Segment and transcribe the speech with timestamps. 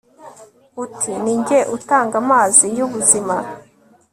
[0.83, 3.35] uti ni njye utanga amazi y'ubuzima